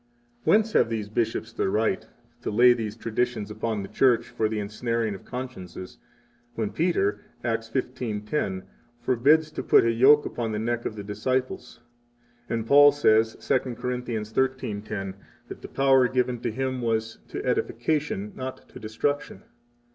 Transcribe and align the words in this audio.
42 0.45 0.49
Whence 0.49 0.73
have 0.73 0.89
the 0.89 1.03
bishops 1.09 1.53
the 1.53 1.69
right 1.69 2.07
to 2.41 2.49
lay 2.49 2.73
these 2.73 2.95
traditions 2.95 3.51
upon 3.51 3.83
the 3.83 3.87
Church 3.87 4.29
for 4.29 4.49
the 4.49 4.57
ensnaring 4.59 5.13
of 5.13 5.23
consciences, 5.25 5.99
when 6.55 6.71
Peter, 6.71 7.21
Acts 7.43 7.69
15:10, 7.69 8.63
forbids 8.99 9.51
to 9.51 9.61
put 9.61 9.85
a 9.85 9.91
yoke 9.91 10.25
upon 10.25 10.51
the 10.53 10.57
neck 10.57 10.85
of 10.87 10.95
the 10.95 11.03
disciples, 11.03 11.81
and 12.49 12.65
Paul 12.65 12.91
says, 12.91 13.35
2 13.35 13.59
Cor. 13.75 13.91
13:10, 13.91 15.13
that 15.49 15.61
the 15.61 15.67
power 15.67 16.07
given 16.07 16.41
him 16.41 16.81
was 16.81 17.19
to 17.27 17.45
edification 17.45 18.33
not 18.35 18.67
to 18.69 18.79
destruction? 18.79 19.43